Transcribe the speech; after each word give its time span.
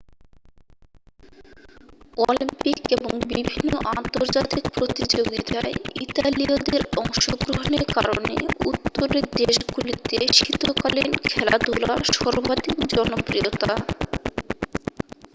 Olympic 2.23 2.79
এবং 2.95 3.11
বিভিন্ন 3.29 3.71
আন্তর্জাতিক 3.93 4.63
প্রতিযোগিতায় 4.75 5.73
ইতালীয়দের 6.05 6.81
অংশগ্রহনের 6.97 7.85
কারণে 7.95 8.35
উত্তরের 8.65 9.25
দেশগুলিতে 9.39 10.17
শীতকালীন 10.37 11.11
খেলাধুলা 11.25 11.91
সর্বাধিক 12.13 12.77
জনপ্রিয়তা 12.91 13.73